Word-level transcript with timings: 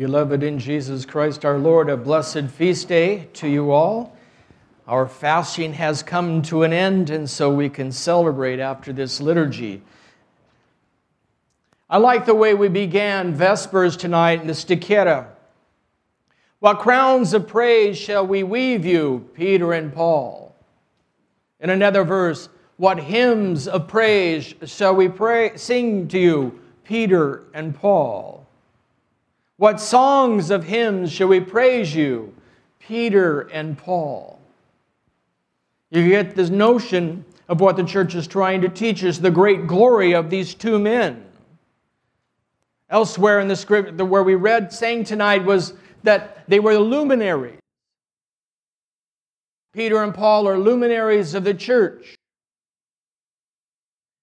Beloved 0.00 0.42
in 0.42 0.58
Jesus 0.58 1.04
Christ 1.04 1.44
our 1.44 1.58
Lord, 1.58 1.90
a 1.90 1.96
blessed 1.98 2.46
feast 2.46 2.88
day 2.88 3.28
to 3.34 3.46
you 3.46 3.70
all. 3.70 4.16
Our 4.88 5.06
fasting 5.06 5.74
has 5.74 6.02
come 6.02 6.40
to 6.44 6.62
an 6.62 6.72
end, 6.72 7.10
and 7.10 7.28
so 7.28 7.52
we 7.52 7.68
can 7.68 7.92
celebrate 7.92 8.60
after 8.60 8.94
this 8.94 9.20
liturgy. 9.20 9.82
I 11.90 11.98
like 11.98 12.24
the 12.24 12.34
way 12.34 12.54
we 12.54 12.68
began 12.68 13.34
Vespers 13.34 13.94
tonight 13.98 14.40
in 14.40 14.46
the 14.46 14.54
Stichera. 14.54 15.26
What 16.60 16.78
crowns 16.78 17.34
of 17.34 17.46
praise 17.46 17.98
shall 17.98 18.26
we 18.26 18.42
weave 18.42 18.86
you, 18.86 19.28
Peter 19.34 19.74
and 19.74 19.92
Paul? 19.92 20.56
In 21.60 21.68
another 21.68 22.04
verse, 22.04 22.48
what 22.78 22.98
hymns 22.98 23.68
of 23.68 23.86
praise 23.86 24.54
shall 24.64 24.96
we 24.96 25.08
pray, 25.08 25.58
sing 25.58 26.08
to 26.08 26.18
you, 26.18 26.58
Peter 26.84 27.42
and 27.52 27.74
Paul? 27.74 28.39
What 29.60 29.78
songs 29.78 30.48
of 30.50 30.64
hymns 30.64 31.12
shall 31.12 31.28
we 31.28 31.38
praise 31.38 31.94
you? 31.94 32.34
Peter 32.78 33.42
and 33.42 33.76
Paul. 33.76 34.40
You 35.90 36.08
get 36.08 36.34
this 36.34 36.48
notion 36.48 37.26
of 37.46 37.60
what 37.60 37.76
the 37.76 37.84
church 37.84 38.14
is 38.14 38.26
trying 38.26 38.62
to 38.62 38.70
teach 38.70 39.04
us 39.04 39.18
the 39.18 39.30
great 39.30 39.66
glory 39.66 40.14
of 40.14 40.30
these 40.30 40.54
two 40.54 40.78
men. 40.78 41.26
Elsewhere 42.88 43.38
in 43.38 43.48
the 43.48 43.54
script, 43.54 44.00
where 44.00 44.22
we 44.22 44.34
read 44.34 44.72
saying 44.72 45.04
tonight 45.04 45.44
was 45.44 45.74
that 46.04 46.48
they 46.48 46.58
were 46.58 46.78
luminaries. 46.78 47.60
Peter 49.74 50.02
and 50.02 50.14
Paul 50.14 50.48
are 50.48 50.58
luminaries 50.58 51.34
of 51.34 51.44
the 51.44 51.52
church. 51.52 52.16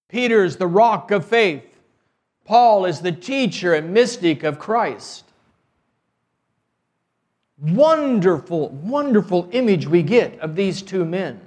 Peter 0.08 0.42
is 0.42 0.56
the 0.56 0.66
rock 0.66 1.12
of 1.12 1.24
faith. 1.24 1.62
Paul 2.44 2.86
is 2.86 2.98
the 2.98 3.12
teacher 3.12 3.74
and 3.74 3.94
mystic 3.94 4.42
of 4.42 4.58
Christ. 4.58 5.26
Wonderful, 7.60 8.68
wonderful 8.68 9.48
image 9.52 9.86
we 9.86 10.02
get 10.02 10.38
of 10.40 10.54
these 10.54 10.80
two 10.80 11.04
men. 11.04 11.40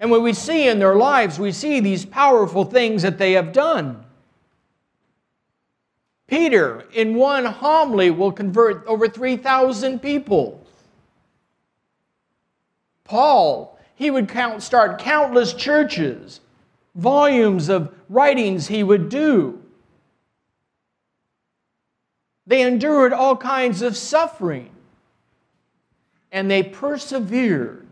And 0.00 0.10
when 0.10 0.22
we 0.22 0.32
see 0.32 0.68
in 0.68 0.78
their 0.78 0.94
lives, 0.94 1.38
we 1.38 1.50
see 1.50 1.80
these 1.80 2.04
powerful 2.04 2.64
things 2.64 3.02
that 3.02 3.18
they 3.18 3.32
have 3.32 3.52
done. 3.52 4.04
Peter, 6.28 6.84
in 6.92 7.14
one 7.14 7.44
homily, 7.46 8.10
will 8.10 8.30
convert 8.30 8.86
over 8.86 9.08
3,000 9.08 9.98
people. 9.98 10.64
Paul, 13.02 13.78
he 13.96 14.10
would 14.10 14.28
count, 14.28 14.62
start 14.62 15.00
countless 15.00 15.54
churches, 15.54 16.40
volumes 16.94 17.68
of 17.68 17.92
writings 18.08 18.68
he 18.68 18.84
would 18.84 19.08
do. 19.08 19.60
They 22.48 22.62
endured 22.62 23.12
all 23.12 23.36
kinds 23.36 23.82
of 23.82 23.94
suffering 23.94 24.70
and 26.32 26.50
they 26.50 26.62
persevered. 26.62 27.86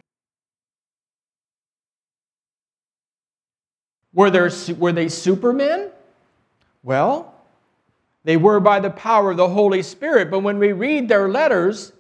Were, 4.14 4.30
there, 4.30 4.50
were 4.78 4.92
they 4.92 5.10
supermen? 5.10 5.90
Well, 6.82 7.34
they 8.24 8.38
were 8.38 8.58
by 8.58 8.80
the 8.80 8.88
power 8.88 9.32
of 9.32 9.36
the 9.36 9.50
Holy 9.50 9.82
Spirit, 9.82 10.30
but 10.30 10.40
when 10.40 10.58
we 10.58 10.72
read 10.72 11.06
their 11.06 11.28
letters, 11.28 11.92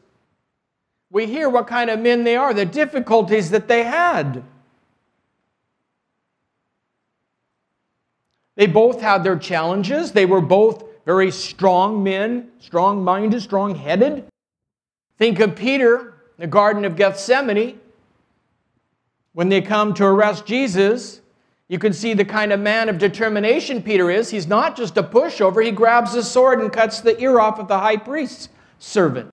we 1.10 1.26
hear 1.26 1.50
what 1.50 1.66
kind 1.66 1.90
of 1.90 2.00
men 2.00 2.24
they 2.24 2.36
are, 2.36 2.54
the 2.54 2.64
difficulties 2.64 3.50
that 3.50 3.68
they 3.68 3.82
had. 3.82 4.42
They 8.54 8.66
both 8.66 9.02
had 9.02 9.24
their 9.24 9.38
challenges. 9.38 10.12
They 10.12 10.24
were 10.24 10.40
both 10.40 10.85
very 11.06 11.30
strong 11.30 12.02
men, 12.02 12.50
strong 12.58 13.02
minded, 13.02 13.40
strong 13.40 13.76
headed. 13.76 14.24
Think 15.18 15.38
of 15.38 15.54
Peter, 15.54 16.14
the 16.36 16.48
Garden 16.48 16.84
of 16.84 16.96
Gethsemane. 16.96 17.80
When 19.32 19.48
they 19.48 19.62
come 19.62 19.94
to 19.94 20.04
arrest 20.04 20.46
Jesus, 20.46 21.20
you 21.68 21.78
can 21.78 21.92
see 21.92 22.12
the 22.12 22.24
kind 22.24 22.52
of 22.52 22.58
man 22.58 22.88
of 22.88 22.98
determination 22.98 23.82
Peter 23.82 24.10
is. 24.10 24.30
He's 24.30 24.48
not 24.48 24.76
just 24.76 24.96
a 24.96 25.02
pushover, 25.02 25.64
he 25.64 25.70
grabs 25.70 26.14
a 26.14 26.24
sword 26.24 26.60
and 26.60 26.72
cuts 26.72 27.00
the 27.00 27.18
ear 27.20 27.38
off 27.38 27.60
of 27.60 27.68
the 27.68 27.78
high 27.78 27.98
priest's 27.98 28.48
servant. 28.80 29.30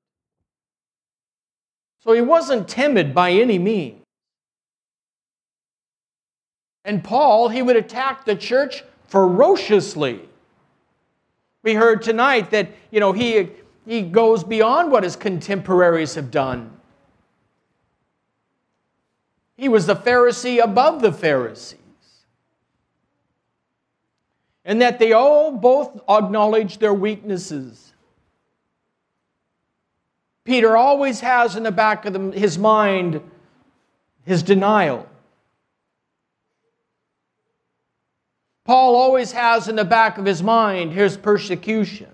So 2.01 2.13
he 2.13 2.21
wasn't 2.21 2.67
timid 2.67 3.15
by 3.15 3.31
any 3.31 3.57
means. 3.57 4.01
And 6.85 7.03
Paul, 7.03 7.49
he 7.49 7.61
would 7.61 7.77
attack 7.77 8.25
the 8.25 8.35
church 8.35 8.83
ferociously. 9.07 10.21
We 11.63 11.73
heard 11.73 12.01
tonight 12.01 12.51
that, 12.51 12.69
you 12.91 12.99
know, 12.99 13.13
he, 13.13 13.49
he 13.87 14.01
goes 14.01 14.43
beyond 14.43 14.91
what 14.91 15.03
his 15.03 15.15
contemporaries 15.15 16.15
have 16.15 16.29
done. 16.29 16.77
He 19.55 19.69
was 19.69 19.85
the 19.85 19.95
Pharisee 19.95 20.61
above 20.61 21.01
the 21.01 21.11
Pharisees. 21.11 21.79
And 24.65 24.81
that 24.81 24.99
they 24.99 25.13
all 25.13 25.51
both 25.51 26.01
acknowledge 26.09 26.77
their 26.79 26.93
weaknesses. 26.93 27.93
Peter 30.43 30.75
always 30.75 31.21
has 31.21 31.55
in 31.55 31.63
the 31.63 31.71
back 31.71 32.05
of 32.05 32.33
his 32.33 32.57
mind 32.57 33.21
his 34.25 34.43
denial. 34.43 35.07
Paul 38.65 38.95
always 38.95 39.33
has 39.33 39.67
in 39.67 39.75
the 39.75 39.85
back 39.85 40.17
of 40.17 40.25
his 40.25 40.41
mind 40.41 40.93
his 40.93 41.17
persecution. 41.17 42.07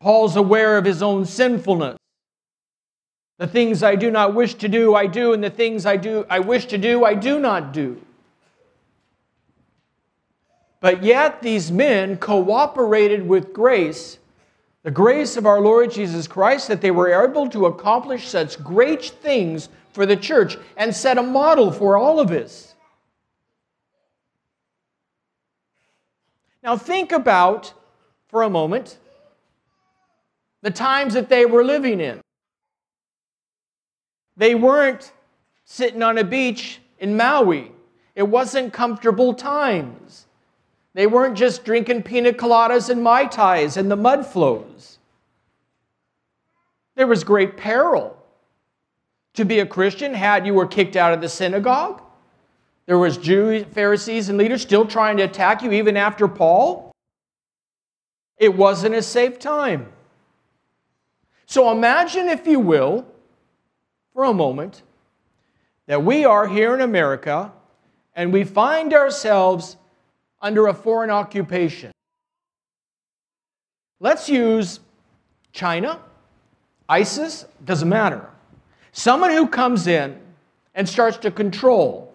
Paul's 0.00 0.36
aware 0.36 0.78
of 0.78 0.84
his 0.84 1.02
own 1.02 1.26
sinfulness. 1.26 1.98
The 3.38 3.48
things 3.48 3.82
I 3.82 3.96
do 3.96 4.10
not 4.10 4.34
wish 4.34 4.54
to 4.54 4.68
do, 4.68 4.94
I 4.94 5.06
do, 5.06 5.32
and 5.32 5.42
the 5.42 5.50
things 5.50 5.86
I 5.86 5.96
do 5.96 6.24
I 6.30 6.38
wish 6.40 6.66
to 6.66 6.78
do, 6.78 7.04
I 7.04 7.14
do 7.14 7.40
not 7.40 7.72
do. 7.72 8.00
But 10.80 11.02
yet 11.02 11.42
these 11.42 11.72
men 11.72 12.16
cooperated 12.18 13.26
with 13.26 13.52
grace, 13.52 14.18
the 14.84 14.90
grace 14.92 15.36
of 15.36 15.46
our 15.46 15.60
Lord 15.60 15.90
Jesus 15.90 16.28
Christ, 16.28 16.68
that 16.68 16.80
they 16.80 16.92
were 16.92 17.24
able 17.24 17.48
to 17.50 17.66
accomplish 17.66 18.28
such 18.28 18.62
great 18.62 19.04
things 19.04 19.68
for 19.92 20.06
the 20.06 20.16
church 20.16 20.56
and 20.76 20.94
set 20.94 21.18
a 21.18 21.22
model 21.22 21.72
for 21.72 21.96
all 21.96 22.20
of 22.20 22.30
us. 22.30 22.76
Now, 26.68 26.76
think 26.76 27.12
about 27.12 27.72
for 28.26 28.42
a 28.42 28.50
moment 28.50 28.98
the 30.60 30.70
times 30.70 31.14
that 31.14 31.30
they 31.30 31.46
were 31.46 31.64
living 31.64 31.98
in. 31.98 32.20
They 34.36 34.54
weren't 34.54 35.14
sitting 35.64 36.02
on 36.02 36.18
a 36.18 36.24
beach 36.24 36.80
in 36.98 37.16
Maui, 37.16 37.72
it 38.14 38.24
wasn't 38.24 38.74
comfortable 38.74 39.32
times. 39.32 40.26
They 40.92 41.06
weren't 41.06 41.38
just 41.38 41.64
drinking 41.64 42.02
pina 42.02 42.34
coladas 42.34 42.90
and 42.90 43.02
Mai 43.02 43.24
Tais 43.24 43.78
and 43.78 43.90
the 43.90 43.96
mud 43.96 44.26
flows. 44.26 44.98
There 46.96 47.06
was 47.06 47.24
great 47.24 47.56
peril. 47.56 48.14
To 49.36 49.46
be 49.46 49.60
a 49.60 49.64
Christian, 49.66 50.12
had 50.12 50.46
you 50.46 50.52
were 50.52 50.66
kicked 50.66 50.96
out 50.96 51.14
of 51.14 51.22
the 51.22 51.30
synagogue, 51.30 52.02
there 52.88 52.96
was 52.96 53.18
Jews, 53.18 53.66
Pharisees, 53.72 54.30
and 54.30 54.38
leaders 54.38 54.62
still 54.62 54.86
trying 54.86 55.18
to 55.18 55.24
attack 55.24 55.62
you 55.62 55.72
even 55.72 55.94
after 55.94 56.26
Paul. 56.26 56.90
It 58.38 58.56
wasn't 58.56 58.94
a 58.94 59.02
safe 59.02 59.38
time. 59.38 59.92
So 61.44 61.70
imagine, 61.70 62.28
if 62.28 62.46
you 62.46 62.58
will, 62.58 63.04
for 64.14 64.24
a 64.24 64.32
moment, 64.32 64.84
that 65.84 66.02
we 66.02 66.24
are 66.24 66.48
here 66.48 66.72
in 66.72 66.80
America 66.80 67.52
and 68.16 68.32
we 68.32 68.42
find 68.42 68.94
ourselves 68.94 69.76
under 70.40 70.68
a 70.68 70.74
foreign 70.74 71.10
occupation. 71.10 71.92
Let's 74.00 74.30
use 74.30 74.80
China, 75.52 76.00
ISIS, 76.88 77.44
doesn't 77.66 77.88
matter. 77.88 78.30
Someone 78.92 79.32
who 79.32 79.46
comes 79.46 79.86
in 79.86 80.18
and 80.74 80.88
starts 80.88 81.18
to 81.18 81.30
control 81.30 82.07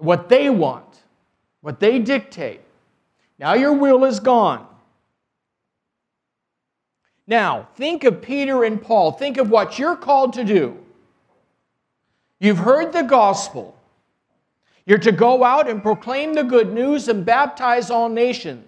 what 0.00 0.28
they 0.28 0.50
want, 0.50 1.02
what 1.60 1.80
they 1.80 1.98
dictate. 1.98 2.60
Now 3.38 3.54
your 3.54 3.72
will 3.72 4.04
is 4.04 4.20
gone. 4.20 4.66
Now, 7.26 7.68
think 7.76 8.02
of 8.02 8.20
Peter 8.20 8.64
and 8.64 8.82
Paul. 8.82 9.12
Think 9.12 9.38
of 9.38 9.50
what 9.50 9.78
you're 9.78 9.96
called 9.96 10.32
to 10.32 10.42
do. 10.42 10.76
You've 12.40 12.58
heard 12.58 12.92
the 12.92 13.02
gospel. 13.02 13.76
You're 14.84 14.98
to 14.98 15.12
go 15.12 15.44
out 15.44 15.68
and 15.68 15.80
proclaim 15.80 16.34
the 16.34 16.42
good 16.42 16.72
news 16.72 17.06
and 17.06 17.24
baptize 17.24 17.88
all 17.88 18.08
nations. 18.08 18.66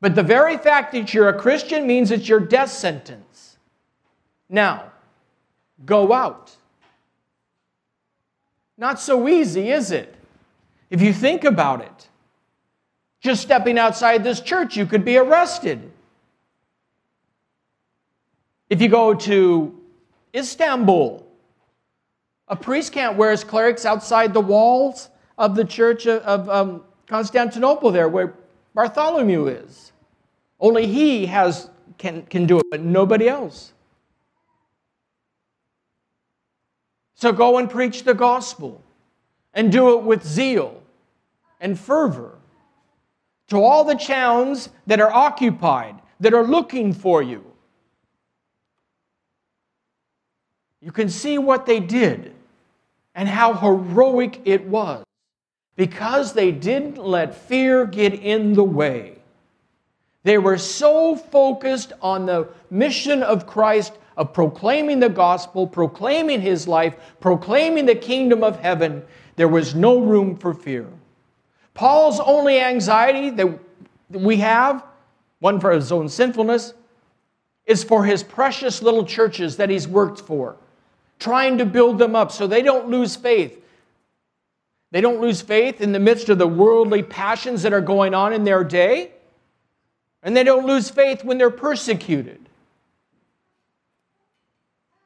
But 0.00 0.14
the 0.14 0.22
very 0.22 0.56
fact 0.58 0.92
that 0.92 1.12
you're 1.12 1.28
a 1.28 1.38
Christian 1.38 1.86
means 1.86 2.10
it's 2.12 2.28
your 2.28 2.38
death 2.38 2.70
sentence. 2.70 3.56
Now, 4.48 4.92
go 5.84 6.12
out. 6.12 6.54
Not 8.78 9.00
so 9.00 9.28
easy, 9.28 9.70
is 9.70 9.90
it? 9.90 10.14
If 10.90 11.00
you 11.00 11.12
think 11.12 11.44
about 11.44 11.80
it. 11.80 12.08
Just 13.20 13.42
stepping 13.42 13.78
outside 13.78 14.22
this 14.22 14.40
church, 14.40 14.76
you 14.76 14.86
could 14.86 15.04
be 15.04 15.16
arrested. 15.16 15.90
If 18.68 18.80
you 18.82 18.88
go 18.88 19.14
to 19.14 19.80
Istanbul, 20.34 21.26
a 22.48 22.56
priest 22.56 22.92
can't 22.92 23.16
wear 23.16 23.30
his 23.30 23.42
clerics 23.42 23.84
outside 23.84 24.34
the 24.34 24.40
walls 24.40 25.08
of 25.38 25.54
the 25.54 25.64
church 25.64 26.06
of, 26.06 26.48
um, 26.48 26.82
Constantinople, 27.06 27.90
there 27.90 28.08
where 28.08 28.34
Bartholomew 28.74 29.46
is. 29.46 29.92
Only 30.58 30.86
he 30.86 31.26
has, 31.26 31.70
can, 31.98 32.22
can 32.26 32.46
do 32.46 32.58
it, 32.58 32.66
but 32.70 32.80
nobody 32.80 33.28
else. 33.28 33.72
So 37.16 37.32
go 37.32 37.58
and 37.58 37.68
preach 37.68 38.04
the 38.04 38.14
gospel 38.14 38.82
and 39.54 39.72
do 39.72 39.98
it 39.98 40.04
with 40.04 40.24
zeal 40.24 40.82
and 41.60 41.78
fervor 41.78 42.38
to 43.48 43.56
all 43.56 43.84
the 43.84 43.94
towns 43.94 44.68
that 44.86 45.00
are 45.00 45.10
occupied, 45.10 45.96
that 46.20 46.34
are 46.34 46.46
looking 46.46 46.92
for 46.92 47.22
you. 47.22 47.44
You 50.82 50.92
can 50.92 51.08
see 51.08 51.38
what 51.38 51.64
they 51.64 51.80
did 51.80 52.34
and 53.14 53.28
how 53.28 53.54
heroic 53.54 54.42
it 54.44 54.66
was 54.66 55.04
because 55.74 56.34
they 56.34 56.52
didn't 56.52 56.98
let 56.98 57.34
fear 57.34 57.86
get 57.86 58.12
in 58.12 58.52
the 58.52 58.64
way. 58.64 59.18
They 60.22 60.36
were 60.38 60.58
so 60.58 61.16
focused 61.16 61.92
on 62.02 62.26
the 62.26 62.48
mission 62.68 63.22
of 63.22 63.46
Christ 63.46 63.92
of 64.16 64.32
proclaiming 64.32 65.00
the 65.00 65.08
gospel, 65.08 65.66
proclaiming 65.66 66.40
his 66.40 66.66
life, 66.66 66.96
proclaiming 67.20 67.86
the 67.86 67.94
kingdom 67.94 68.42
of 68.42 68.58
heaven, 68.60 69.02
there 69.36 69.48
was 69.48 69.74
no 69.74 69.98
room 69.98 70.36
for 70.36 70.54
fear. 70.54 70.86
Paul's 71.74 72.20
only 72.20 72.58
anxiety 72.58 73.30
that 73.30 73.58
we 74.10 74.38
have, 74.38 74.82
one 75.40 75.60
for 75.60 75.70
his 75.72 75.92
own 75.92 76.08
sinfulness, 76.08 76.72
is 77.66 77.84
for 77.84 78.04
his 78.04 78.22
precious 78.22 78.80
little 78.80 79.04
churches 79.04 79.56
that 79.58 79.68
he's 79.68 79.86
worked 79.86 80.20
for, 80.20 80.56
trying 81.18 81.58
to 81.58 81.66
build 81.66 81.98
them 81.98 82.16
up 82.16 82.32
so 82.32 82.46
they 82.46 82.62
don't 82.62 82.88
lose 82.88 83.16
faith. 83.16 83.62
They 84.92 85.00
don't 85.02 85.20
lose 85.20 85.42
faith 85.42 85.80
in 85.82 85.92
the 85.92 85.98
midst 85.98 86.30
of 86.30 86.38
the 86.38 86.46
worldly 86.46 87.02
passions 87.02 87.62
that 87.62 87.72
are 87.74 87.80
going 87.82 88.14
on 88.14 88.32
in 88.32 88.44
their 88.44 88.64
day, 88.64 89.10
and 90.22 90.34
they 90.34 90.44
don't 90.44 90.64
lose 90.64 90.88
faith 90.88 91.24
when 91.24 91.36
they're 91.36 91.50
persecuted. 91.50 92.45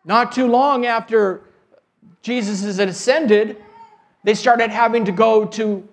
Not 0.05 0.33
too 0.33 0.47
long 0.47 0.87
after 0.87 1.43
Jesus 2.23 2.63
has 2.63 2.79
ascended, 2.79 3.57
they 4.25 4.35
started 4.35 4.71
having 4.71 5.05
to 5.07 5.13
go 5.13 5.45
to 5.47 5.87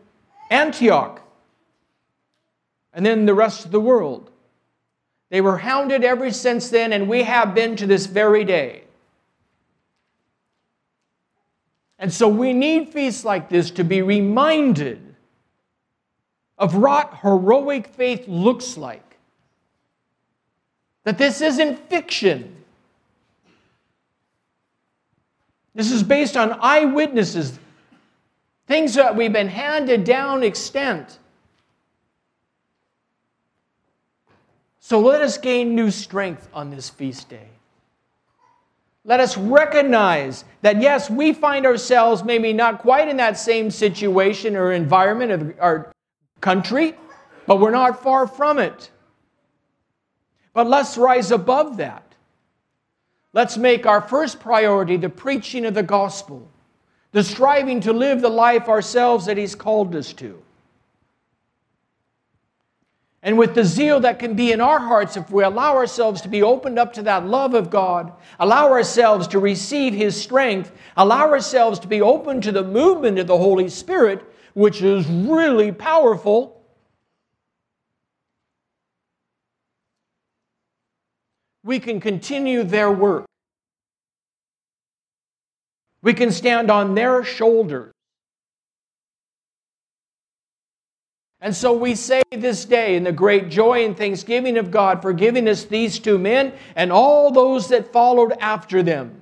Antioch 0.50 1.22
and 2.94 3.06
then 3.06 3.26
the 3.26 3.34
rest 3.34 3.66
of 3.66 3.72
the 3.72 3.80
world. 3.80 4.32
They 5.30 5.42
were 5.42 5.58
hounded 5.58 6.04
ever 6.04 6.32
since 6.32 6.70
then, 6.70 6.94
and 6.94 7.10
we 7.10 7.24
have 7.24 7.54
been 7.54 7.76
to 7.78 7.86
this 7.86 8.06
very 8.06 8.44
day. 8.44 8.84
And 12.00 12.14
so 12.14 12.28
we 12.28 12.54
need 12.54 12.90
feasts 12.90 13.26
like 13.26 13.50
this 13.50 13.72
to 13.72 13.84
be 13.84 14.02
reminded 14.02 15.16
of 16.58 16.76
what 16.76 17.20
heroic 17.22 17.88
faith 17.88 18.28
looks 18.28 18.78
like. 18.78 19.18
That 21.04 21.18
this 21.18 21.42
isn't 21.42 21.90
fiction. 21.90 22.57
This 25.78 25.92
is 25.92 26.02
based 26.02 26.36
on 26.36 26.58
eyewitnesses, 26.60 27.60
things 28.66 28.96
that 28.96 29.16
we've 29.16 29.32
been 29.32 29.48
handed 29.48 30.06
down 30.06 30.42
extent. 30.42 31.20
So 34.80 35.00
let 35.00 35.22
us 35.22 35.38
gain 35.38 35.76
new 35.76 35.92
strength 35.92 36.50
on 36.52 36.72
this 36.72 36.90
feast 36.90 37.30
day. 37.30 37.50
Let 39.06 39.20
us 39.20 39.38
recognize 39.38 40.46
that, 40.64 40.82
yes, 40.82 41.12
we 41.12 41.32
find 41.32 41.64
ourselves 41.64 42.24
maybe 42.24 42.54
not 42.54 42.80
quite 42.80 43.08
in 43.08 43.18
that 43.18 43.38
same 43.38 43.70
situation 43.70 44.56
or 44.56 44.72
environment 44.72 45.32
of 45.32 45.54
our 45.60 45.94
country, 46.42 46.96
but 47.46 47.60
we're 47.60 47.70
not 47.70 48.02
far 48.02 48.26
from 48.26 48.58
it. 48.58 48.90
But 50.54 50.66
let's 50.66 50.98
rise 50.98 51.30
above 51.30 51.78
that. 51.78 52.07
Let's 53.38 53.56
make 53.56 53.86
our 53.86 54.02
first 54.02 54.40
priority 54.40 54.98
the 54.98 55.10
preaching 55.10 55.64
of 55.68 55.76
the 55.76 55.84
gospel, 55.84 56.50
the 57.12 57.24
striving 57.24 57.80
to 57.82 57.94
live 57.94 58.20
the 58.20 58.30
life 58.30 58.68
ourselves 58.68 59.28
that 59.28 59.38
He's 59.38 59.54
called 59.54 59.96
us 59.96 60.12
to. 60.14 60.42
And 63.22 63.38
with 63.38 63.54
the 63.54 63.64
zeal 63.64 64.00
that 64.00 64.18
can 64.18 64.34
be 64.34 64.54
in 64.54 64.60
our 64.60 64.80
hearts, 64.80 65.18
if 65.18 65.30
we 65.30 65.44
allow 65.44 65.76
ourselves 65.76 66.22
to 66.22 66.28
be 66.28 66.42
opened 66.42 66.80
up 66.80 66.94
to 66.94 67.04
that 67.04 67.28
love 67.28 67.54
of 67.54 67.70
God, 67.70 68.12
allow 68.40 68.72
ourselves 68.72 69.28
to 69.28 69.38
receive 69.38 69.94
His 69.94 70.20
strength, 70.20 70.72
allow 70.96 71.30
ourselves 71.30 71.78
to 71.82 71.88
be 71.88 72.02
open 72.02 72.42
to 72.42 72.52
the 72.52 72.64
movement 72.64 73.20
of 73.20 73.28
the 73.28 73.38
Holy 73.38 73.70
Spirit, 73.70 74.24
which 74.56 74.82
is 74.82 75.06
really 75.06 75.72
powerful, 75.72 76.57
we 81.68 81.80
can 81.82 82.00
continue 82.00 82.64
their 82.64 82.90
work. 82.90 83.26
We 86.02 86.14
can 86.14 86.32
stand 86.32 86.72
on 86.72 86.96
their 86.96 87.26
shoulders. 87.26 87.92
And 91.42 91.54
so 91.54 91.74
we 91.74 91.94
say 91.94 92.24
this 92.32 92.64
day 92.64 92.96
in 92.96 93.04
the 93.04 93.12
great 93.12 93.50
joy 93.50 93.84
and 93.84 93.98
thanksgiving 93.98 94.58
of 94.58 94.72
God 94.72 95.02
for 95.02 95.12
giving 95.12 95.50
us 95.50 95.66
these 95.66 96.00
two 96.00 96.18
men 96.18 96.54
and 96.78 96.90
all 96.90 97.32
those 97.32 97.68
that 97.68 97.92
followed 97.92 98.32
after 98.40 98.82
them. 98.82 99.22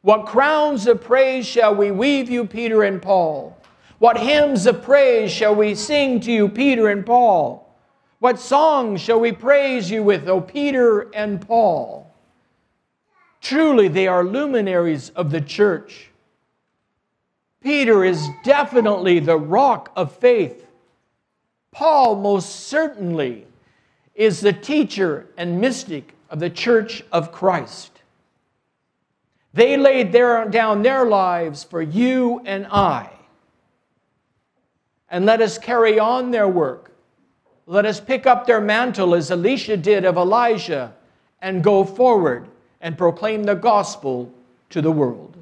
What 0.00 0.24
crowns 0.24 0.86
of 0.86 1.02
praise 1.02 1.46
shall 1.46 1.74
we 1.74 1.90
weave 1.90 2.30
you, 2.30 2.46
Peter 2.46 2.84
and 2.84 3.02
Paul? 3.02 3.54
What 3.98 4.16
hymns 4.16 4.66
of 4.66 4.82
praise 4.82 5.30
shall 5.30 5.54
we 5.54 5.74
sing 5.74 6.20
to 6.20 6.32
you, 6.32 6.48
Peter 6.48 6.88
and 6.88 7.04
Paul? 7.04 7.65
What 8.18 8.38
songs 8.38 9.00
shall 9.00 9.20
we 9.20 9.32
praise 9.32 9.90
you 9.90 10.02
with, 10.02 10.28
O 10.28 10.40
Peter 10.40 11.02
and 11.14 11.40
Paul? 11.40 12.10
Truly, 13.40 13.88
they 13.88 14.06
are 14.06 14.24
luminaries 14.24 15.10
of 15.10 15.30
the 15.30 15.40
church. 15.40 16.10
Peter 17.62 18.04
is 18.04 18.26
definitely 18.42 19.18
the 19.18 19.36
rock 19.36 19.92
of 19.96 20.16
faith. 20.16 20.66
Paul, 21.72 22.16
most 22.16 22.66
certainly, 22.66 23.46
is 24.14 24.40
the 24.40 24.52
teacher 24.52 25.26
and 25.36 25.60
mystic 25.60 26.14
of 26.30 26.40
the 26.40 26.48
church 26.48 27.04
of 27.12 27.32
Christ. 27.32 27.92
They 29.52 29.76
laid 29.76 30.12
their, 30.12 30.48
down 30.48 30.82
their 30.82 31.04
lives 31.04 31.64
for 31.64 31.82
you 31.82 32.40
and 32.46 32.66
I. 32.66 33.10
And 35.10 35.26
let 35.26 35.42
us 35.42 35.58
carry 35.58 35.98
on 35.98 36.30
their 36.30 36.48
work 36.48 36.95
let 37.66 37.84
us 37.84 38.00
pick 38.00 38.26
up 38.26 38.46
their 38.46 38.60
mantle 38.60 39.14
as 39.14 39.30
Elisha 39.30 39.76
did 39.76 40.04
of 40.04 40.16
Elijah 40.16 40.94
and 41.42 41.62
go 41.62 41.84
forward 41.84 42.48
and 42.80 42.96
proclaim 42.96 43.44
the 43.44 43.54
gospel 43.54 44.32
to 44.70 44.80
the 44.80 44.92
world. 44.92 45.36